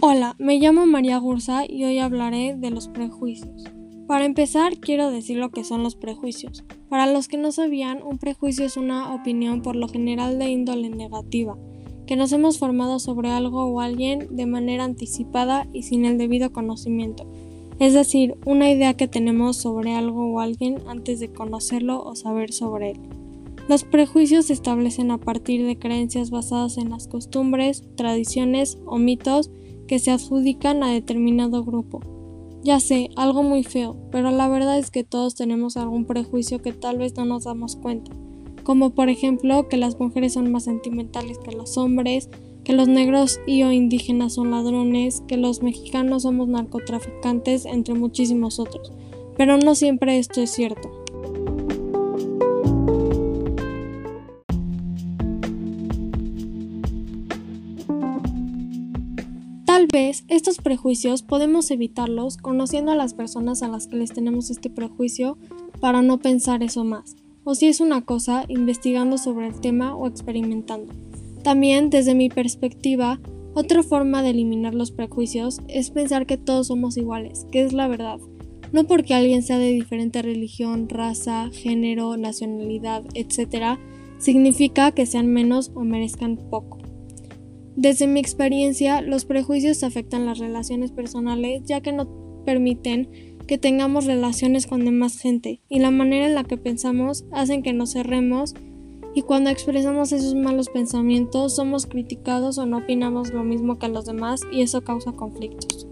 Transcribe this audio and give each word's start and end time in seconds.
Hola, 0.00 0.36
me 0.38 0.60
llamo 0.60 0.86
María 0.86 1.18
Gursa 1.18 1.64
y 1.68 1.82
hoy 1.82 1.98
hablaré 1.98 2.54
de 2.54 2.70
los 2.70 2.86
prejuicios. 2.86 3.64
Para 4.06 4.26
empezar, 4.26 4.78
quiero 4.78 5.10
decir 5.10 5.38
lo 5.38 5.50
que 5.50 5.64
son 5.64 5.82
los 5.82 5.96
prejuicios. 5.96 6.64
Para 6.88 7.12
los 7.12 7.26
que 7.26 7.36
no 7.36 7.50
sabían, 7.50 8.04
un 8.04 8.16
prejuicio 8.16 8.64
es 8.64 8.76
una 8.76 9.12
opinión 9.12 9.60
por 9.60 9.74
lo 9.74 9.88
general 9.88 10.38
de 10.38 10.50
índole 10.50 10.88
negativa, 10.88 11.58
que 12.06 12.14
nos 12.14 12.30
hemos 12.30 12.60
formado 12.60 13.00
sobre 13.00 13.30
algo 13.30 13.64
o 13.64 13.80
alguien 13.80 14.36
de 14.36 14.46
manera 14.46 14.84
anticipada 14.84 15.66
y 15.72 15.82
sin 15.82 16.04
el 16.04 16.16
debido 16.16 16.52
conocimiento. 16.52 17.28
Es 17.80 17.92
decir, 17.92 18.36
una 18.46 18.70
idea 18.70 18.94
que 18.94 19.08
tenemos 19.08 19.56
sobre 19.56 19.96
algo 19.96 20.32
o 20.32 20.38
alguien 20.38 20.76
antes 20.86 21.18
de 21.18 21.32
conocerlo 21.32 22.04
o 22.04 22.14
saber 22.14 22.52
sobre 22.52 22.92
él. 22.92 23.00
Los 23.68 23.82
prejuicios 23.82 24.46
se 24.46 24.52
establecen 24.52 25.10
a 25.10 25.18
partir 25.18 25.66
de 25.66 25.76
creencias 25.76 26.30
basadas 26.30 26.78
en 26.78 26.88
las 26.90 27.08
costumbres, 27.08 27.82
tradiciones 27.96 28.78
o 28.86 28.98
mitos 28.98 29.50
que 29.88 29.98
se 29.98 30.12
adjudican 30.12 30.84
a 30.84 30.92
determinado 30.92 31.64
grupo. 31.64 32.00
Ya 32.62 32.78
sé, 32.78 33.10
algo 33.16 33.42
muy 33.42 33.64
feo, 33.64 33.96
pero 34.12 34.30
la 34.30 34.48
verdad 34.48 34.78
es 34.78 34.92
que 34.92 35.02
todos 35.02 35.34
tenemos 35.34 35.76
algún 35.76 36.04
prejuicio 36.04 36.62
que 36.62 36.72
tal 36.72 36.98
vez 36.98 37.16
no 37.16 37.24
nos 37.24 37.44
damos 37.44 37.74
cuenta, 37.74 38.12
como 38.62 38.90
por 38.90 39.08
ejemplo 39.08 39.68
que 39.68 39.76
las 39.76 39.98
mujeres 39.98 40.34
son 40.34 40.52
más 40.52 40.64
sentimentales 40.64 41.38
que 41.38 41.56
los 41.56 41.76
hombres, 41.78 42.28
que 42.64 42.74
los 42.74 42.86
negros 42.86 43.40
y 43.46 43.62
o 43.62 43.72
indígenas 43.72 44.34
son 44.34 44.50
ladrones, 44.50 45.22
que 45.26 45.36
los 45.36 45.62
mexicanos 45.62 46.24
somos 46.24 46.48
narcotraficantes, 46.48 47.64
entre 47.64 47.94
muchísimos 47.94 48.58
otros. 48.58 48.92
Pero 49.36 49.56
no 49.56 49.74
siempre 49.74 50.18
esto 50.18 50.42
es 50.42 50.50
cierto. 50.50 50.90
Tal 59.68 59.86
vez 59.86 60.24
estos 60.28 60.56
prejuicios 60.56 61.22
podemos 61.22 61.70
evitarlos 61.70 62.38
conociendo 62.38 62.90
a 62.90 62.96
las 62.96 63.12
personas 63.12 63.62
a 63.62 63.68
las 63.68 63.86
que 63.86 63.96
les 63.96 64.14
tenemos 64.14 64.48
este 64.48 64.70
prejuicio 64.70 65.36
para 65.78 66.00
no 66.00 66.16
pensar 66.16 66.62
eso 66.62 66.84
más, 66.84 67.16
o 67.44 67.54
si 67.54 67.66
es 67.66 67.82
una 67.82 68.00
cosa, 68.00 68.46
investigando 68.48 69.18
sobre 69.18 69.46
el 69.46 69.60
tema 69.60 69.94
o 69.94 70.06
experimentando. 70.06 70.94
También, 71.42 71.90
desde 71.90 72.14
mi 72.14 72.30
perspectiva, 72.30 73.20
otra 73.52 73.82
forma 73.82 74.22
de 74.22 74.30
eliminar 74.30 74.74
los 74.74 74.90
prejuicios 74.90 75.60
es 75.68 75.90
pensar 75.90 76.24
que 76.24 76.38
todos 76.38 76.68
somos 76.68 76.96
iguales, 76.96 77.46
que 77.52 77.62
es 77.62 77.74
la 77.74 77.88
verdad. 77.88 78.20
No 78.72 78.84
porque 78.84 79.12
alguien 79.12 79.42
sea 79.42 79.58
de 79.58 79.70
diferente 79.70 80.22
religión, 80.22 80.88
raza, 80.88 81.50
género, 81.52 82.16
nacionalidad, 82.16 83.04
etc., 83.12 83.78
significa 84.16 84.92
que 84.92 85.04
sean 85.04 85.26
menos 85.26 85.72
o 85.74 85.84
merezcan 85.84 86.38
poco. 86.38 86.77
Desde 87.80 88.08
mi 88.08 88.18
experiencia, 88.18 89.02
los 89.02 89.24
prejuicios 89.24 89.84
afectan 89.84 90.26
las 90.26 90.38
relaciones 90.38 90.90
personales 90.90 91.62
ya 91.64 91.80
que 91.80 91.92
no 91.92 92.08
permiten 92.44 93.36
que 93.46 93.56
tengamos 93.56 94.04
relaciones 94.04 94.66
con 94.66 94.84
demás 94.84 95.20
gente 95.20 95.60
y 95.68 95.78
la 95.78 95.92
manera 95.92 96.26
en 96.26 96.34
la 96.34 96.42
que 96.42 96.56
pensamos 96.56 97.24
hacen 97.30 97.62
que 97.62 97.72
nos 97.72 97.92
cerremos 97.92 98.54
y 99.14 99.22
cuando 99.22 99.50
expresamos 99.50 100.10
esos 100.10 100.34
malos 100.34 100.70
pensamientos 100.70 101.54
somos 101.54 101.86
criticados 101.86 102.58
o 102.58 102.66
no 102.66 102.78
opinamos 102.78 103.32
lo 103.32 103.44
mismo 103.44 103.78
que 103.78 103.86
los 103.86 104.06
demás 104.06 104.40
y 104.50 104.62
eso 104.62 104.82
causa 104.82 105.12
conflictos. 105.12 105.86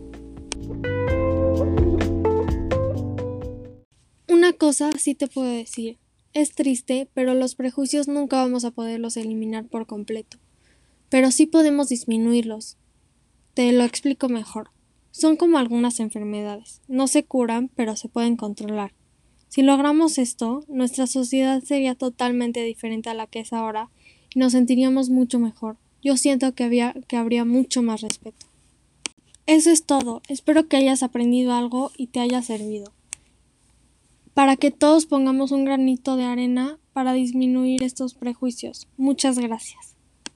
Una 4.28 4.52
cosa 4.54 4.90
sí 4.98 5.14
te 5.14 5.28
puedo 5.28 5.50
decir, 5.50 5.98
es 6.32 6.52
triste, 6.52 7.08
pero 7.14 7.34
los 7.34 7.54
prejuicios 7.54 8.08
nunca 8.08 8.38
vamos 8.38 8.64
a 8.64 8.72
poderlos 8.72 9.16
eliminar 9.16 9.68
por 9.68 9.86
completo 9.86 10.38
pero 11.08 11.30
sí 11.30 11.46
podemos 11.46 11.88
disminuirlos. 11.88 12.76
Te 13.54 13.72
lo 13.72 13.84
explico 13.84 14.28
mejor. 14.28 14.70
Son 15.10 15.36
como 15.36 15.58
algunas 15.58 16.00
enfermedades. 16.00 16.82
No 16.88 17.06
se 17.06 17.24
curan, 17.24 17.68
pero 17.74 17.96
se 17.96 18.08
pueden 18.08 18.36
controlar. 18.36 18.92
Si 19.48 19.62
logramos 19.62 20.18
esto, 20.18 20.64
nuestra 20.68 21.06
sociedad 21.06 21.62
sería 21.62 21.94
totalmente 21.94 22.62
diferente 22.62 23.08
a 23.08 23.14
la 23.14 23.26
que 23.26 23.40
es 23.40 23.52
ahora 23.52 23.88
y 24.34 24.38
nos 24.38 24.52
sentiríamos 24.52 25.08
mucho 25.08 25.38
mejor. 25.38 25.78
Yo 26.02 26.16
siento 26.16 26.54
que, 26.54 26.64
había, 26.64 26.94
que 27.08 27.16
habría 27.16 27.44
mucho 27.44 27.82
más 27.82 28.02
respeto. 28.02 28.46
Eso 29.46 29.70
es 29.70 29.84
todo. 29.84 30.20
Espero 30.28 30.68
que 30.68 30.76
hayas 30.76 31.02
aprendido 31.02 31.54
algo 31.54 31.92
y 31.96 32.08
te 32.08 32.20
haya 32.20 32.42
servido. 32.42 32.92
Para 34.34 34.56
que 34.56 34.70
todos 34.70 35.06
pongamos 35.06 35.52
un 35.52 35.64
granito 35.64 36.16
de 36.16 36.24
arena 36.24 36.78
para 36.92 37.14
disminuir 37.14 37.82
estos 37.82 38.14
prejuicios. 38.14 38.88
Muchas 38.98 39.38
gracias. 39.38 39.95